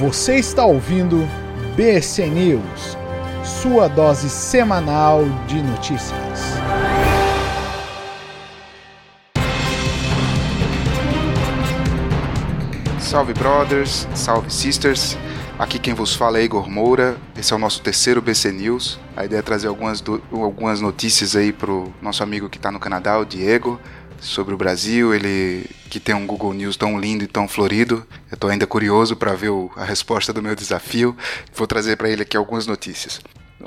[0.00, 1.18] Você está ouvindo
[1.76, 2.98] BC News,
[3.44, 6.40] sua dose semanal de notícias.
[12.98, 15.16] Salve brothers, salve sisters.
[15.56, 17.16] Aqui quem vos fala é Igor Moura.
[17.38, 18.98] Esse é o nosso terceiro BC News.
[19.16, 22.80] A ideia é trazer algumas, do, algumas notícias aí pro nosso amigo que está no
[22.80, 23.78] Canadá, o Diego
[24.24, 28.06] sobre o Brasil, ele que tem um Google News tão lindo e tão florido.
[28.30, 31.16] Eu estou ainda curioso para ver o, a resposta do meu desafio.
[31.54, 33.20] Vou trazer para ele aqui algumas notícias.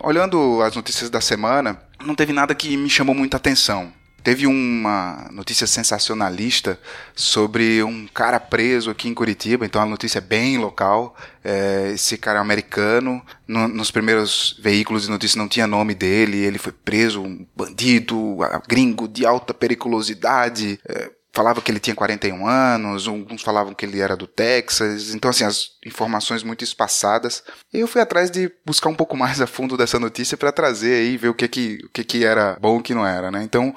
[0.04, 3.92] Olhando as notícias da semana, não teve nada que me chamou muita atenção.
[4.28, 6.78] Teve uma notícia sensacionalista
[7.16, 11.16] sobre um cara preso aqui em Curitiba, então a notícia é bem local.
[11.42, 16.40] É, esse cara é americano, no, nos primeiros veículos de notícia não tinha nome dele,
[16.40, 20.78] ele foi preso, um bandido, gringo de alta periculosidade.
[20.86, 25.30] É, falava que ele tinha 41 anos, alguns falavam que ele era do Texas, então
[25.30, 27.44] assim, as informações muito espaçadas.
[27.72, 31.16] Eu fui atrás de buscar um pouco mais a fundo dessa notícia para trazer aí,
[31.16, 33.44] ver o que que, o que que era bom e o que não era, né?
[33.44, 33.74] Então,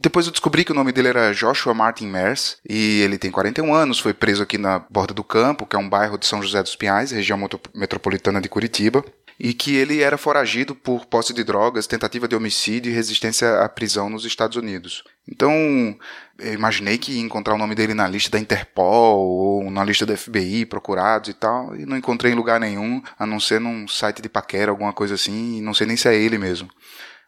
[0.00, 3.74] depois eu descobri que o nome dele era Joshua Martin Mers e ele tem 41
[3.74, 6.62] anos, foi preso aqui na Borda do Campo, que é um bairro de São José
[6.62, 7.38] dos Pinhais, região
[7.74, 9.04] metropolitana de Curitiba,
[9.40, 13.68] e que ele era foragido por posse de drogas, tentativa de homicídio e resistência à
[13.68, 15.04] prisão nos Estados Unidos.
[15.28, 15.96] Então,
[16.38, 20.06] eu imaginei que ia encontrar o nome dele na lista da Interpol ou na lista
[20.06, 23.86] do FBI, procurados e tal, e não encontrei em lugar nenhum, a não ser num
[23.86, 26.68] site de paquera, alguma coisa assim, e não sei nem se é ele mesmo.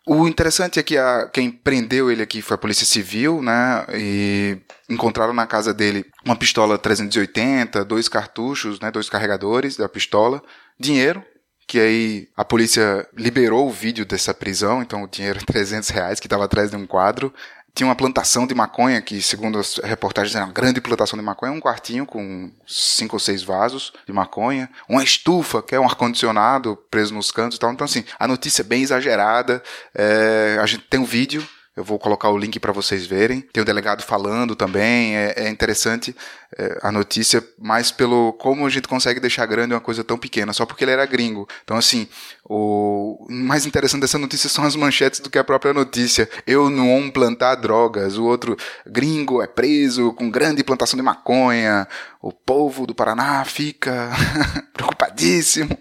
[0.06, 3.84] O interessante é que a, quem prendeu ele aqui foi a Polícia Civil, né?
[3.94, 8.90] E encontraram na casa dele uma pistola 380, dois cartuchos, né?
[8.90, 10.42] Dois carregadores da pistola,
[10.78, 11.22] dinheiro,
[11.70, 16.26] que aí a polícia liberou o vídeo dessa prisão, então o dinheiro 300 reais que
[16.26, 17.32] estava atrás de um quadro,
[17.74, 21.52] tinha uma plantação de maconha, que segundo as reportagens era uma grande plantação de maconha,
[21.52, 26.76] um quartinho com cinco ou seis vasos de maconha, uma estufa, que é um ar-condicionado
[26.90, 27.72] preso nos cantos e tal.
[27.72, 29.62] Então, assim, a notícia é bem exagerada.
[29.94, 33.40] É, a gente tem um vídeo eu vou colocar o link para vocês verem.
[33.52, 35.16] Tem o delegado falando também.
[35.16, 36.14] É, é interessante
[36.58, 40.52] é, a notícia, mais pelo como a gente consegue deixar grande uma coisa tão pequena,
[40.52, 41.48] só porque ele era gringo.
[41.62, 42.08] Então, assim,
[42.44, 46.28] o mais interessante dessa notícia são as manchetes do que a própria notícia.
[46.44, 48.18] Eu não plantar drogas.
[48.18, 51.86] O outro gringo é preso com grande plantação de maconha.
[52.20, 54.10] O povo do Paraná fica
[54.74, 55.78] preocupadíssimo.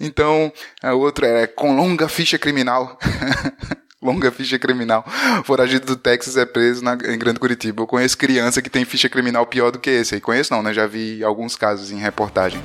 [0.00, 0.50] Então,
[0.82, 2.98] a outra é com longa ficha criminal.
[4.02, 5.04] longa ficha criminal.
[5.44, 7.82] Foragido do Texas é preso na, em Grande Curitiba.
[7.82, 10.16] Eu conheço criança que tem ficha criminal pior do que esse.
[10.16, 10.72] E conheço não, né?
[10.72, 12.60] Já vi alguns casos em reportagem.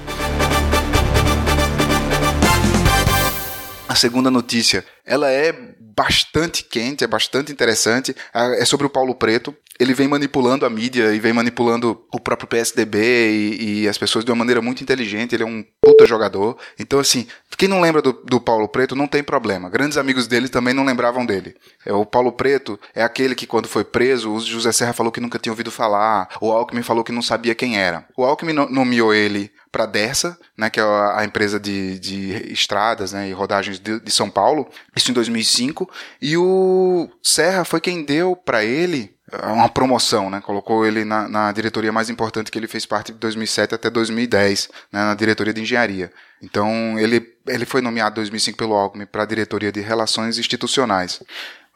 [3.87, 8.15] A segunda notícia, ela é bastante quente, é bastante interessante.
[8.33, 9.55] É sobre o Paulo Preto.
[9.79, 14.23] Ele vem manipulando a mídia e vem manipulando o próprio PSDB e, e, as pessoas
[14.23, 15.33] de uma maneira muito inteligente.
[15.33, 16.57] Ele é um puta jogador.
[16.79, 17.27] Então, assim,
[17.57, 19.69] quem não lembra do, do Paulo Preto não tem problema.
[19.69, 21.55] Grandes amigos dele também não lembravam dele.
[21.85, 25.19] É, o Paulo Preto é aquele que, quando foi preso, o José Serra falou que
[25.19, 26.29] nunca tinha ouvido falar.
[26.39, 28.05] O Alckmin falou que não sabia quem era.
[28.15, 33.11] O Alckmin nomeou ele para a Dersa, né, que é a empresa de, de estradas
[33.11, 35.89] né, e rodagens de, de, São Paulo, isso em 2005,
[36.21, 41.27] e o Serra foi quem deu para ele é, uma promoção, né, colocou ele na,
[41.27, 45.53] na, diretoria mais importante que ele fez parte de 2007 até 2010, né, na diretoria
[45.53, 46.11] de engenharia.
[46.39, 51.19] Então ele, ele foi nomeado em 2005 pelo Alckmin para a diretoria de relações institucionais.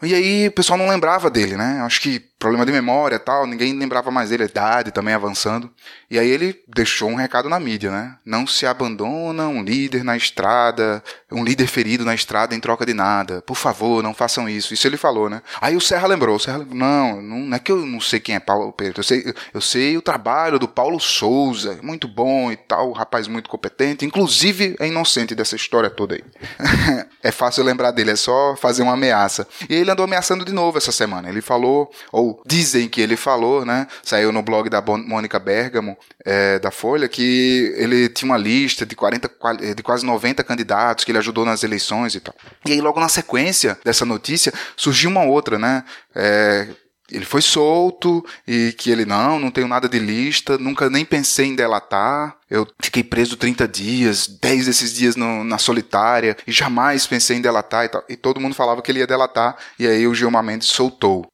[0.04, 1.82] E aí o pessoal não lembrava dele, né?
[1.82, 5.70] Acho que problema de memória tal, ninguém lembrava mais dele, a idade também avançando.
[6.10, 8.16] E aí ele deixou um recado na mídia, né?
[8.26, 12.94] Não se abandona um líder na estrada, um líder ferido na estrada em troca de
[12.94, 13.42] nada.
[13.42, 14.74] Por favor, não façam isso.
[14.74, 15.42] Isso ele falou, né?
[15.60, 18.36] Aí o Serra lembrou, o Serra lembrou, não, não é que eu não sei quem
[18.36, 22.56] é Paulo Preto, eu sei, eu sei o trabalho do Paulo Souza, muito bom e
[22.56, 26.24] tal, rapaz muito competente, inclusive é inocente dessa história toda aí.
[27.24, 29.48] é fácil lembrar dele, é só fazer uma ameaça.
[29.70, 31.30] E ele andou ameaçando de novo essa semana.
[31.30, 33.88] Ele falou, ou dizem que ele falou, né?
[34.04, 38.96] Saiu no blog da Mônica Bergamo, é, da Folha, que ele tinha uma lista de
[38.96, 39.32] 40,
[39.76, 42.34] de quase 90 candidatos que ele ajudou nas eleições e tal.
[42.66, 45.84] E aí, logo na sequência dessa notícia, surgiu uma outra, né?
[46.16, 46.68] É,
[47.12, 51.48] ele foi solto e que ele não, não tenho nada de lista, nunca nem pensei
[51.48, 52.36] em delatar.
[52.50, 57.42] Eu fiquei preso 30 dias, 10 desses dias no, na solitária e jamais pensei em
[57.42, 58.04] delatar e tal.
[58.10, 61.26] E todo mundo falava que ele ia delatar e aí o Gilmar Mendes soltou.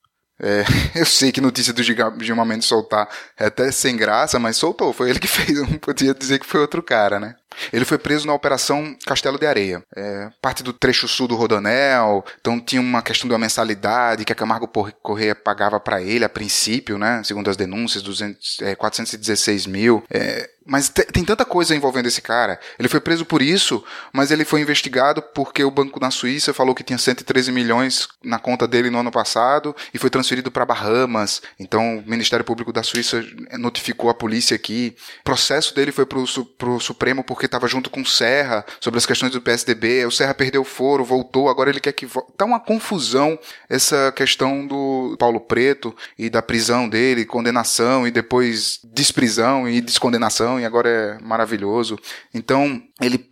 [0.43, 0.65] É,
[0.99, 3.07] eu sei que notícia do Gilmar Mendes soltar
[3.39, 4.91] é até sem graça, mas soltou.
[4.91, 5.57] Foi ele que fez.
[5.57, 7.35] Não podia dizer que foi outro cara, né?
[7.71, 12.25] Ele foi preso na Operação Castelo de Areia, é, parte do trecho sul do Rodonel.
[12.41, 14.67] Então tinha uma questão de uma mensalidade que a Camargo
[15.01, 17.21] Correia pagava para ele a princípio, né?
[17.23, 20.03] Segundo as denúncias, 200, é, 416 mil.
[20.09, 22.59] É, Mas tem tanta coisa envolvendo esse cara.
[22.79, 23.83] Ele foi preso por isso,
[24.13, 28.39] mas ele foi investigado porque o banco na Suíça falou que tinha 113 milhões na
[28.39, 31.41] conta dele no ano passado e foi transferido para Bahamas.
[31.59, 33.25] Então o Ministério Público da Suíça
[33.57, 34.95] notificou a polícia aqui.
[35.19, 36.23] O processo dele foi pro,
[36.57, 40.05] pro Supremo porque estava junto com o Serra sobre as questões do PSDB.
[40.05, 42.31] O Serra perdeu o foro, voltou, agora ele quer que volte.
[42.37, 43.37] Tá uma confusão
[43.69, 50.52] essa questão do Paulo Preto e da prisão dele, condenação e depois desprisão e descondenação
[50.59, 51.97] e agora é maravilhoso.
[52.33, 53.23] Então, ele,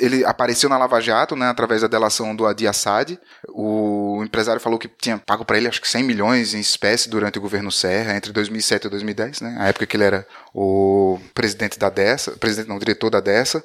[0.00, 3.18] ele apareceu na Lava Jato, né, através da delação do Adi Assad.
[3.48, 7.38] O empresário falou que tinha pago para ele acho que 100 milhões em espécie durante
[7.38, 11.78] o governo Serra, entre 2007 e 2010, né, a época que ele era o presidente
[11.78, 13.64] da DESA, presidente não, diretor da DESA.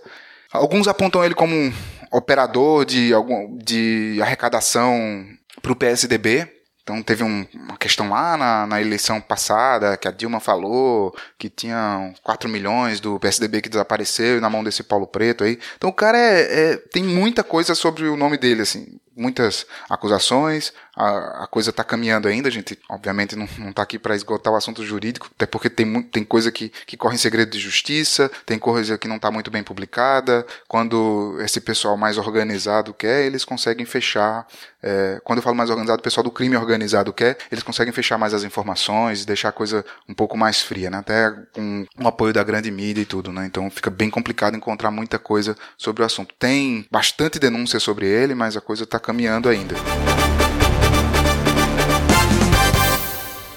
[0.51, 1.73] Alguns apontam ele como um
[2.11, 5.25] operador de, algum, de arrecadação
[5.61, 6.47] para o PSDB,
[6.83, 11.49] então teve um, uma questão lá na, na, eleição passada que a Dilma falou que
[11.49, 15.57] tinha 4 milhões do PSDB que desapareceu na mão desse Paulo Preto aí.
[15.77, 20.73] Então o cara é, é, tem muita coisa sobre o nome dele, assim muitas acusações,
[20.95, 24.55] a, a coisa está caminhando ainda, a gente obviamente não está aqui para esgotar o
[24.55, 28.59] assunto jurídico, até porque tem, tem coisa que, que corre em segredo de justiça, tem
[28.59, 33.85] coisa que não está muito bem publicada, quando esse pessoal mais organizado quer, eles conseguem
[33.85, 34.45] fechar,
[34.81, 38.17] é, quando eu falo mais organizado, o pessoal do crime organizado quer, eles conseguem fechar
[38.17, 40.99] mais as informações, deixar a coisa um pouco mais fria, né?
[40.99, 43.45] até com o apoio da grande mídia e tudo, né?
[43.45, 46.35] então fica bem complicado encontrar muita coisa sobre o assunto.
[46.37, 49.75] Tem bastante denúncia sobre ele, mas a coisa está caminhando ainda.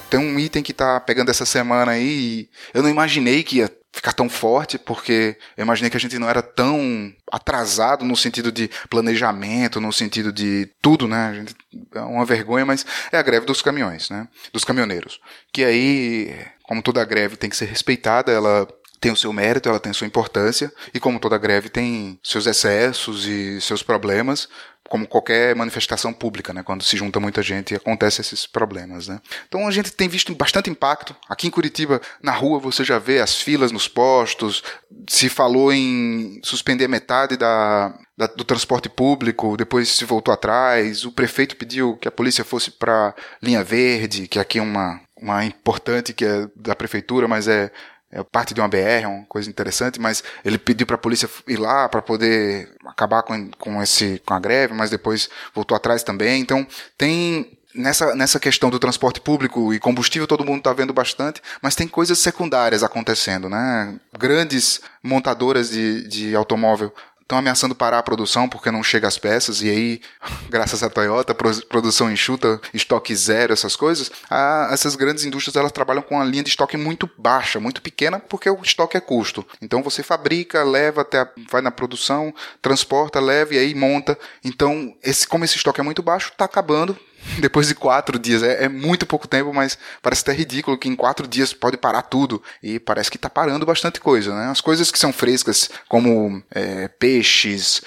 [0.09, 3.71] Tem um item que tá pegando essa semana aí e eu não imaginei que ia
[3.97, 8.51] ficar tão forte, porque eu imaginei que a gente não era tão atrasado no sentido
[8.51, 11.33] de planejamento, no sentido de tudo, né?
[11.33, 11.55] Gente,
[11.95, 14.27] é uma vergonha, mas é a greve dos caminhões, né?
[14.53, 15.19] Dos caminhoneiros.
[15.51, 18.67] Que aí, como toda greve tem que ser respeitada, ela
[18.99, 23.25] tem o seu mérito, ela tem sua importância, e como toda greve tem seus excessos
[23.25, 24.47] e seus problemas,
[24.89, 26.63] como qualquer manifestação pública, né?
[26.63, 29.19] Quando se junta muita gente, acontecem esses problemas, né?
[29.47, 31.15] Então a gente tem visto bastante impacto.
[31.29, 34.63] Aqui em Curitiba, na rua, você já vê as filas nos postos.
[35.07, 41.05] Se falou em suspender metade da, da do transporte público, depois se voltou atrás.
[41.05, 45.43] O prefeito pediu que a polícia fosse para linha verde, que aqui é uma uma
[45.43, 47.71] importante que é da prefeitura, mas é
[48.11, 51.29] é parte de uma BR, é uma coisa interessante, mas ele pediu para a polícia
[51.47, 56.03] ir lá para poder acabar com, com, esse, com a greve, mas depois voltou atrás
[56.03, 56.41] também.
[56.41, 56.65] Então,
[56.97, 61.75] tem nessa, nessa questão do transporte público e combustível, todo mundo está vendo bastante, mas
[61.75, 63.99] tem coisas secundárias acontecendo, né?
[64.17, 66.93] Grandes montadoras de, de automóvel
[67.27, 70.01] estão ameaçando parar a produção porque não chega as peças, e aí,
[70.49, 76.01] graças à Toyota, produção enxuta, estoque zero, essas coisas, a, essas grandes indústrias elas trabalham
[76.01, 79.45] com uma linha de estoque muito baixa, muito pequena, porque o estoque é custo.
[79.61, 84.17] Então você fabrica, leva até, a, vai na produção, transporta, leva e aí monta.
[84.43, 86.97] Então, esse, como esse estoque é muito baixo, está acabando,
[87.39, 88.43] depois de quatro dias.
[88.43, 92.03] É, é, muito pouco tempo, mas parece até ridículo que em quatro dias pode parar
[92.03, 92.41] tudo.
[92.61, 94.49] E parece que está parando bastante coisa, né?
[94.49, 97.81] As coisas que são frescas, como é, peixes,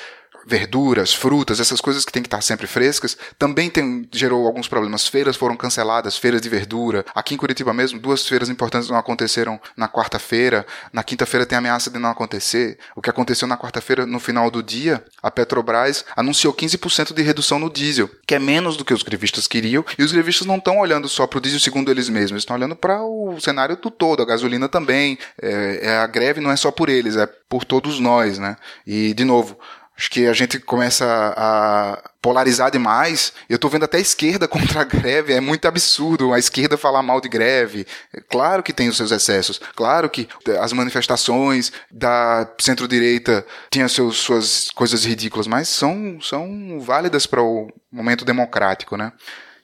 [0.46, 5.06] verduras, frutas, essas coisas que tem que estar sempre frescas, também tem, gerou alguns problemas.
[5.06, 7.04] Feiras foram canceladas, feiras de verdura.
[7.14, 10.66] Aqui em Curitiba mesmo, duas feiras importantes não aconteceram na quarta-feira.
[10.92, 12.78] Na quinta-feira tem ameaça de não acontecer.
[12.94, 17.58] O que aconteceu na quarta-feira, no final do dia, a Petrobras anunciou 15% de redução
[17.58, 19.84] no diesel, que é menos do que os grevistas queriam.
[19.98, 22.76] E os grevistas não estão olhando só para o diesel segundo eles mesmos, estão olhando
[22.76, 25.18] para o cenário do todo, a gasolina também.
[25.40, 28.56] É, é, a greve não é só por eles, é por todos nós, né?
[28.86, 29.58] E, de novo,
[30.00, 31.04] Acho que a gente começa
[31.36, 33.34] a polarizar demais.
[33.50, 35.34] Eu estou vendo até a esquerda contra a greve.
[35.34, 37.86] É muito absurdo a esquerda falar mal de greve.
[38.30, 39.60] Claro que tem os seus excessos.
[39.76, 40.26] Claro que
[40.58, 47.70] as manifestações da centro-direita tinham seus, suas coisas ridículas, mas são, são válidas para o
[47.92, 49.12] momento democrático, né?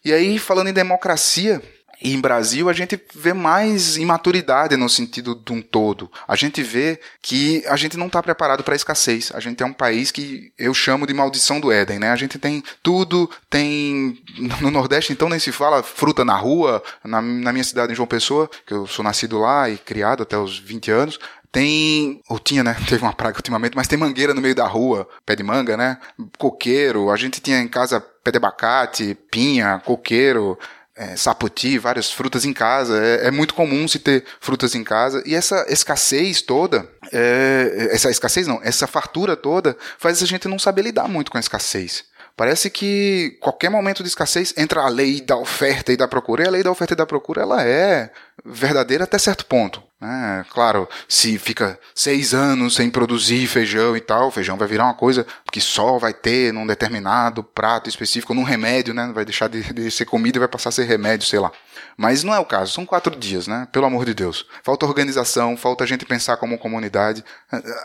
[0.05, 1.63] E aí, falando em democracia,
[2.01, 6.11] e em Brasil a gente vê mais imaturidade no sentido de um todo.
[6.27, 9.33] A gente vê que a gente não está preparado para a escassez.
[9.35, 12.11] A gente é um país que eu chamo de maldição do Éden, né?
[12.11, 14.23] A gente tem tudo, tem
[14.61, 16.83] no Nordeste então nem se fala fruta na rua.
[17.03, 20.37] Na, na minha cidade em João Pessoa, que eu sou nascido lá e criado até
[20.37, 21.19] os 20 anos,
[21.51, 22.77] tem, ou tinha, né?
[22.87, 25.99] Teve uma praga ultimamente, mas tem mangueira no meio da rua, pé de manga, né?
[26.37, 30.59] Coqueiro, a gente tinha em casa pé de abacate, pinha, coqueiro,
[30.97, 32.99] é, sapoti, várias frutas em casa.
[33.05, 35.23] É, é, muito comum se ter frutas em casa.
[35.27, 40.59] E essa escassez toda, é, essa escassez não, essa fartura toda, faz a gente não
[40.59, 42.05] saber lidar muito com a escassez.
[42.35, 46.45] Parece que qualquer momento de escassez entra a lei da oferta e da procura.
[46.45, 48.11] E a lei da oferta e da procura ela é
[48.45, 49.83] verdadeira até certo ponto.
[50.01, 50.45] Né?
[50.51, 55.27] Claro, se fica seis anos sem produzir feijão e tal, feijão vai virar uma coisa
[55.51, 59.11] que só vai ter num determinado prato específico, num remédio, né?
[59.15, 61.51] Vai deixar de, de ser comida e vai passar a ser remédio, sei lá.
[61.97, 63.67] Mas não é o caso, são quatro dias, né?
[63.73, 64.47] Pelo amor de Deus.
[64.63, 67.25] Falta organização, falta a gente pensar como comunidade.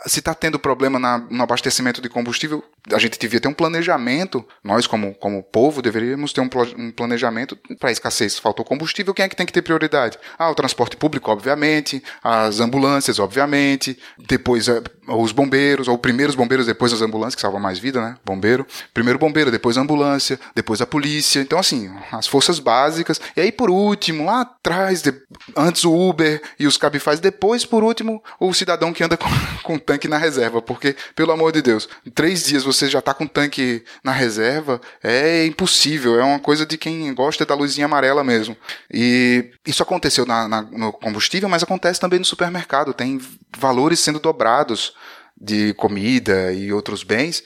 [0.06, 4.44] Se está tendo problema na, no abastecimento de combustível, a gente devia ter um planejamento.
[4.62, 8.38] Nós, como, como povo, deveríamos ter um, um planejamento para escassez.
[8.38, 10.18] Faltou combustível, quem é que tem que ter prioridade?
[10.38, 16.36] Ah, o transporte público, obviamente, as ambulâncias, obviamente, depois eh, os bombeiros, ou primeiro os
[16.36, 18.16] bombeiros, depois as ambulâncias, que salvam mais vida, né?
[18.24, 18.66] Bombeiro.
[18.94, 21.40] Primeiro bombeiro, depois a ambulância, depois a polícia.
[21.40, 23.20] Então, assim, as forças básicas.
[23.36, 25.12] E aí, por último, último, lá atrás, de,
[25.56, 29.28] antes o Uber e os Cabify, depois, por último, o cidadão que anda com,
[29.62, 30.62] com tanque na reserva.
[30.62, 34.80] Porque, pelo amor de Deus, em três dias você já está com tanque na reserva,
[35.02, 36.18] é impossível.
[36.18, 38.56] É uma coisa de quem gosta da luzinha amarela mesmo.
[38.92, 42.94] E isso aconteceu na, na, no combustível, mas acontece também no supermercado.
[42.94, 43.20] Tem
[43.56, 44.94] valores sendo dobrados
[45.40, 47.42] de comida e outros bens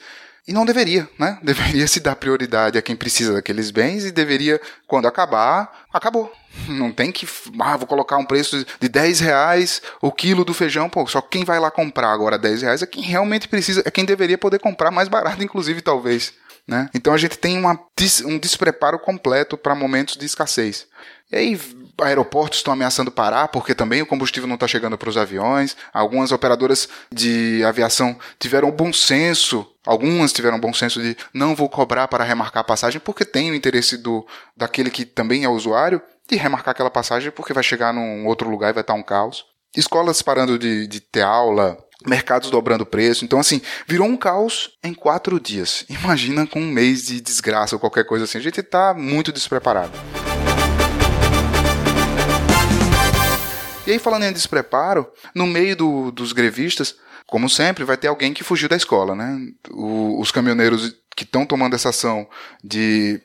[0.47, 1.37] e não deveria, né?
[1.43, 6.31] Deveria se dar prioridade a quem precisa daqueles bens e deveria, quando acabar, acabou.
[6.67, 7.27] Não tem que,
[7.59, 11.43] ah, vou colocar um preço de 10 reais o quilo do feijão, pô, só quem
[11.43, 14.89] vai lá comprar agora 10 reais é quem realmente precisa, é quem deveria poder comprar
[14.89, 16.33] mais barato, inclusive, talvez.
[16.67, 16.89] Né?
[16.93, 17.79] Então a gente tem uma,
[18.25, 20.85] um despreparo completo para momentos de escassez.
[21.31, 21.59] E aí
[22.01, 25.75] aeroportos estão ameaçando parar porque também o combustível não está chegando para os aviões.
[25.93, 32.07] Algumas operadoras de aviação tiveram bom senso, algumas tiveram bom senso de não vou cobrar
[32.09, 36.35] para remarcar a passagem porque tem o interesse do daquele que também é usuário de
[36.35, 39.45] remarcar aquela passagem porque vai chegar num outro lugar e vai estar um caos.
[39.75, 43.23] Escolas parando de, de ter aula, mercados dobrando preço.
[43.23, 45.85] Então, assim, virou um caos em quatro dias.
[45.89, 48.39] Imagina com um mês de desgraça ou qualquer coisa assim.
[48.39, 49.97] A gente está muito despreparado.
[53.85, 56.95] E aí, falando em despreparo, no meio do, dos grevistas,
[57.27, 59.37] como sempre, vai ter alguém que fugiu da escola, né?
[59.69, 62.27] O, os caminhoneiros que estão tomando essa ação
[62.63, 63.21] de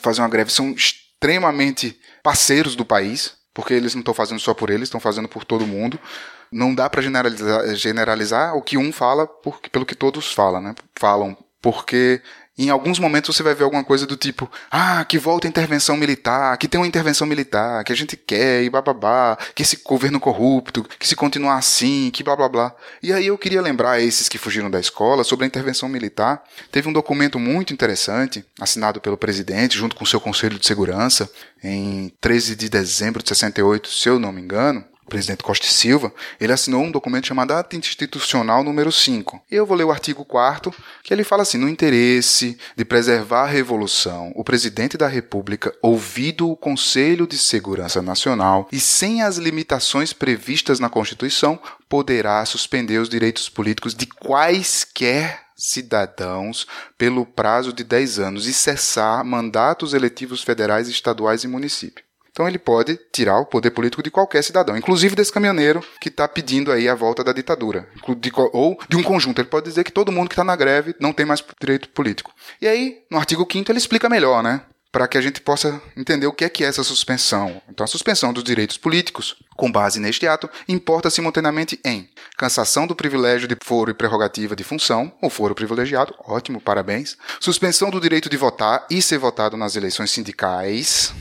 [0.00, 4.70] fazer uma greve são extremamente parceiros do país, porque eles não estão fazendo só por
[4.70, 6.00] eles, estão fazendo por todo mundo.
[6.50, 9.28] Não dá para generalizar, generalizar, o que um fala
[9.70, 10.74] pelo que todos falam, né?
[10.94, 12.22] Falam, porque
[12.56, 15.96] em alguns momentos você vai ver alguma coisa do tipo, ah, que volta a intervenção
[15.96, 20.20] militar, que tem uma intervenção militar, que a gente quer, e bababá, que esse governo
[20.20, 22.74] corrupto, que se continuar assim, que blá blá blá.
[23.02, 26.42] E aí eu queria lembrar esses que fugiram da escola sobre a intervenção militar.
[26.70, 31.30] Teve um documento muito interessante, assinado pelo presidente, junto com o seu Conselho de Segurança,
[31.64, 36.12] em 13 de dezembro de 68, se eu não me engano, presidente Costa e Silva,
[36.40, 39.42] ele assinou um documento chamado Ata Institucional número 5.
[39.50, 43.42] E eu vou ler o artigo 4 que ele fala assim: no interesse de preservar
[43.42, 49.36] a revolução, o presidente da República, ouvido o Conselho de Segurança Nacional e sem as
[49.36, 56.66] limitações previstas na Constituição, poderá suspender os direitos políticos de quaisquer cidadãos
[56.98, 62.11] pelo prazo de 10 anos e cessar mandatos eletivos federais, estaduais e municípios.
[62.32, 66.26] Então ele pode tirar o poder político de qualquer cidadão, inclusive desse caminhoneiro que está
[66.26, 67.86] pedindo aí a volta da ditadura,
[68.18, 69.40] de, ou de um conjunto.
[69.40, 72.32] Ele pode dizer que todo mundo que está na greve não tem mais direito político.
[72.60, 74.62] E aí, no artigo 5 ele explica melhor, né?
[74.90, 77.60] Para que a gente possa entender o que é que é essa suspensão.
[77.68, 82.96] Então, a suspensão dos direitos políticos, com base neste ato, importa simultaneamente em cassação do
[82.96, 87.16] privilégio de foro e prerrogativa de função, ou foro privilegiado, ótimo, parabéns.
[87.40, 91.14] Suspensão do direito de votar e ser votado nas eleições sindicais,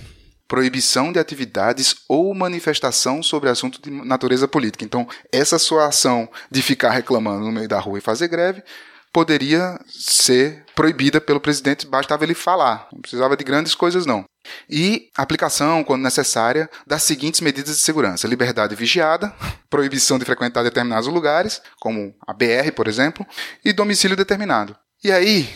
[0.51, 4.83] proibição de atividades ou manifestação sobre assunto de natureza política.
[4.83, 8.61] Então, essa sua ação de ficar reclamando no meio da rua e fazer greve
[9.13, 14.25] poderia ser proibida pelo presidente, bastava ele falar, não precisava de grandes coisas não.
[14.69, 19.33] E aplicação, quando necessária, das seguintes medidas de segurança: liberdade vigiada,
[19.71, 23.25] proibição de frequentar determinados lugares, como a BR, por exemplo,
[23.63, 24.75] e domicílio determinado.
[25.01, 25.49] E aí,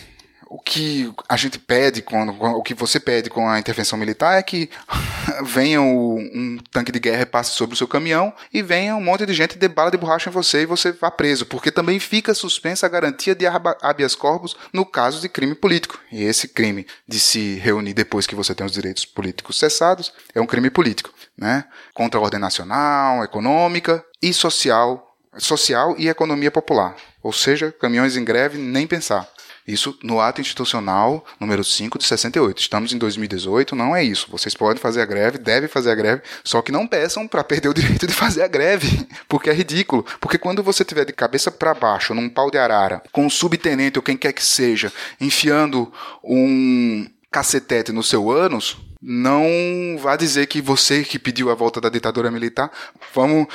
[0.48, 4.42] o que a gente pede, quando, o que você pede com a intervenção militar é
[4.42, 4.70] que
[5.44, 9.26] venha um tanque de guerra e passe sobre o seu caminhão e venha um monte
[9.26, 12.32] de gente de bala de borracha em você e você vá preso, porque também fica
[12.32, 15.98] suspensa a garantia de habeas corpus no caso de crime político.
[16.12, 20.40] E esse crime de se reunir depois que você tem os direitos políticos cessados é
[20.40, 21.64] um crime político, né?
[21.92, 26.94] Contra a ordem nacional, econômica e social, social e economia popular.
[27.22, 29.28] Ou seja, caminhões em greve nem pensar.
[29.66, 32.60] Isso no ato institucional número 5 de 68.
[32.60, 34.28] Estamos em 2018, não é isso.
[34.30, 37.68] Vocês podem fazer a greve, devem fazer a greve, só que não peçam para perder
[37.68, 40.04] o direito de fazer a greve, porque é ridículo.
[40.20, 43.98] Porque quando você tiver de cabeça para baixo, num pau de arara, com um subtenente
[43.98, 45.92] ou quem quer que seja, enfiando
[46.22, 51.88] um cacetete no seu ânus, não vá dizer que você que pediu a volta da
[51.88, 52.70] ditadura militar,
[53.14, 53.46] vamos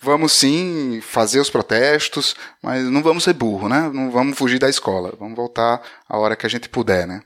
[0.00, 3.90] vamos sim fazer os protestos, mas não vamos ser burro, né?
[3.92, 5.14] Não vamos fugir da escola.
[5.18, 7.22] Vamos voltar a hora que a gente puder, né?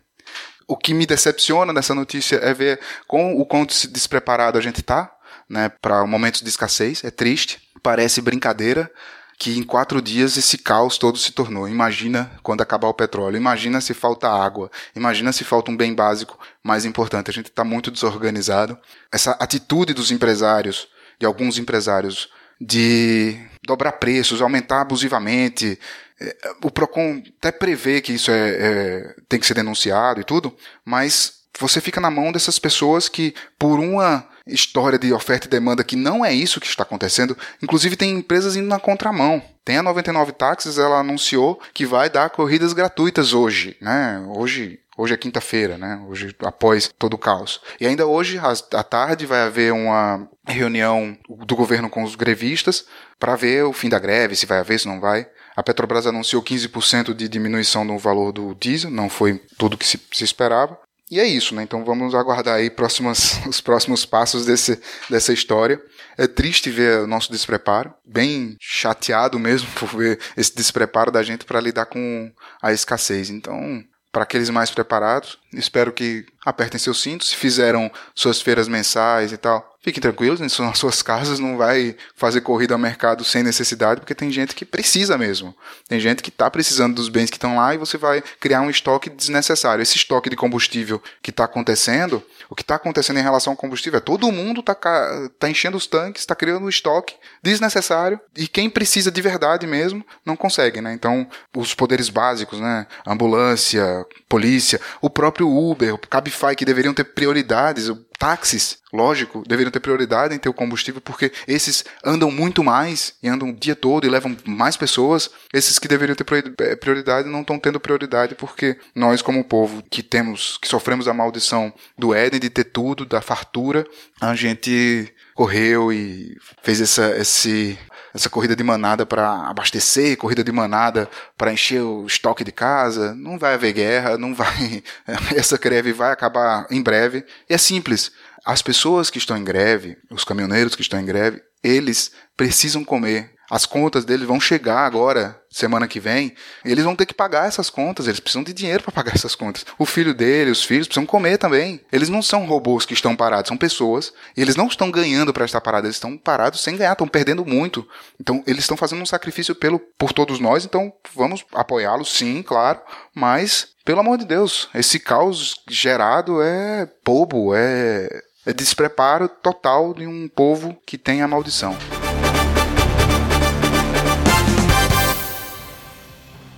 [0.66, 5.12] O que me decepciona nessa notícia é ver com o quanto despreparado a gente tá,
[5.48, 7.02] né, para momentos de escassez.
[7.02, 8.88] É triste, parece brincadeira,
[9.36, 11.66] que em quatro dias esse caos todo se tornou.
[11.66, 16.38] Imagina quando acabar o petróleo, imagina se falta água, imagina se falta um bem básico
[16.62, 17.30] mais importante.
[17.30, 18.78] A gente está muito desorganizado.
[19.10, 20.86] Essa atitude dos empresários,
[21.18, 22.28] de alguns empresários,
[22.60, 25.78] de dobrar preços, aumentar abusivamente.
[26.20, 30.54] É, o PROCON até prevê que isso é, é, tem que ser denunciado e tudo,
[30.84, 35.84] mas você fica na mão dessas pessoas que, por uma história de oferta e demanda
[35.84, 37.36] que não é isso que está acontecendo.
[37.62, 39.42] Inclusive tem empresas indo na contramão.
[39.64, 44.22] Tem a 99 Táxis, ela anunciou que vai dar corridas gratuitas hoje, né?
[44.28, 45.99] Hoje Hoje é quinta-feira, né?
[46.07, 47.59] Hoje, após todo o caos.
[47.80, 51.16] E ainda hoje, à tarde, vai haver uma reunião
[51.47, 52.85] do governo com os grevistas
[53.19, 55.26] para ver o fim da greve, se vai haver, se não vai.
[55.57, 59.99] A Petrobras anunciou 15% de diminuição no valor do diesel, não foi tudo que se,
[60.12, 60.78] se esperava.
[61.11, 61.62] E é isso, né?
[61.62, 64.78] Então vamos aguardar aí próximas, os próximos passos desse,
[65.09, 65.80] dessa história.
[66.19, 71.47] É triste ver o nosso despreparo, bem chateado mesmo por ver esse despreparo da gente
[71.47, 72.30] para lidar com
[72.62, 73.30] a escassez.
[73.30, 79.32] Então, para aqueles mais preparados, espero que apertem seus cintos, se fizeram suas feiras mensais
[79.32, 84.00] e tal, fiquem tranquilos, nas suas casas, não vai fazer corrida ao mercado sem necessidade,
[84.00, 85.54] porque tem gente que precisa mesmo.
[85.88, 88.70] Tem gente que está precisando dos bens que estão lá e você vai criar um
[88.70, 89.82] estoque desnecessário.
[89.82, 93.99] Esse estoque de combustível que está acontecendo, o que está acontecendo em relação ao combustível
[93.99, 98.68] é todo mundo está tá enchendo os tanques, está criando um estoque desnecessário e quem
[98.68, 100.92] precisa de verdade mesmo não consegue, né?
[100.92, 102.87] Então, os poderes básicos, né?
[103.06, 109.80] Ambulância, polícia, o próprio Uber, o Cabify, que deveriam ter prioridades, táxis, lógico, deveriam ter
[109.80, 114.06] prioridade em ter o combustível, porque esses andam muito mais e andam o dia todo
[114.06, 115.30] e levam mais pessoas.
[115.54, 116.26] Esses que deveriam ter
[116.60, 121.14] eh, prioridade não estão tendo prioridade porque nós, como povo que temos, que sofremos a
[121.14, 123.86] maldição do Éden de ter tudo, da fartura,
[124.21, 127.78] a gente correu e fez essa, esse,
[128.14, 133.14] essa corrida de manada para abastecer, corrida de manada para encher o estoque de casa.
[133.14, 134.82] Não vai haver guerra, não vai.
[135.36, 137.25] Essa greve vai acabar em breve.
[137.49, 138.12] E é simples.
[138.44, 143.32] As pessoas que estão em greve, os caminhoneiros que estão em greve, eles precisam comer.
[143.50, 146.34] As contas deles vão chegar agora, semana que vem,
[146.65, 149.67] eles vão ter que pagar essas contas, eles precisam de dinheiro para pagar essas contas.
[149.76, 151.80] O filho dele, os filhos precisam comer também.
[151.91, 154.13] Eles não são robôs que estão parados, são pessoas.
[154.36, 157.45] E eles não estão ganhando para estar parados, eles estão parados sem ganhar, estão perdendo
[157.45, 157.86] muito.
[158.21, 162.80] Então, eles estão fazendo um sacrifício pelo, por todos nós, então vamos apoiá-los, sim, claro,
[163.13, 170.06] mas pelo amor de Deus, esse caos gerado é bobo, é, é despreparo total de
[170.06, 171.76] um povo que tem a maldição.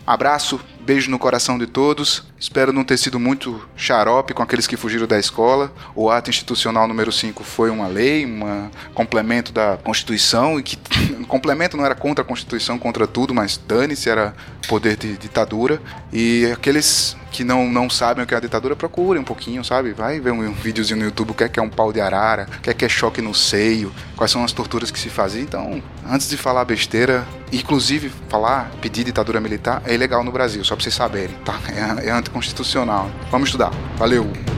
[0.06, 2.24] Abraço, beijo no coração de todos.
[2.38, 5.72] Espero não ter sido muito xarope com aqueles que fugiram da escola.
[5.94, 10.76] O ato institucional número 5 foi uma lei, um complemento da Constituição, e que
[11.28, 14.34] complemento não era contra a Constituição, contra tudo, mas dane-se, era
[14.68, 15.80] poder de ditadura.
[16.12, 19.92] E aqueles que não, não sabem o que é a ditadura, procurem um pouquinho, sabe?
[19.92, 22.00] Vai ver um, um videozinho no YouTube, o que é, que é um pau de
[22.00, 25.08] arara, o que é, que é choque no seio, quais são as torturas que se
[25.08, 25.42] faziam.
[25.42, 30.76] Então, antes de falar besteira, inclusive falar, pedir ditadura militar, é ilegal no Brasil, só
[30.76, 31.58] pra vocês saberem, tá?
[31.68, 33.10] É, é anticonstitucional.
[33.30, 33.70] Vamos estudar.
[33.96, 34.51] Valeu!